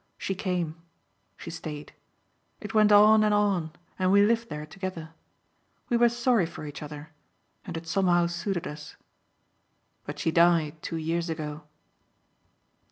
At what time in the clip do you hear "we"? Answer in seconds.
4.11-4.25, 5.89-5.95